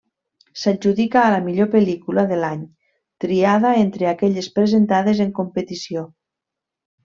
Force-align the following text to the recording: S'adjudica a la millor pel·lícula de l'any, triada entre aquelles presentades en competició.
S'adjudica 0.59 1.19
a 1.23 1.33
la 1.33 1.41
millor 1.47 1.69
pel·lícula 1.75 2.23
de 2.31 2.39
l'any, 2.43 2.65
triada 3.25 3.77
entre 3.83 4.11
aquelles 4.15 4.51
presentades 4.59 5.23
en 5.29 5.33
competició. 5.43 6.07